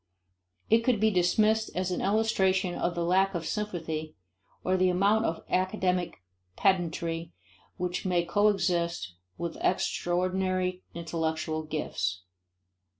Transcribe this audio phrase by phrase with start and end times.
[0.67, 4.15] It could be dismissed as an illustration of the lack of sympathy
[4.63, 6.23] or the amount of academic
[6.55, 7.33] pedantry
[7.77, 12.23] which may coexist with extraordinary intellectual gifts.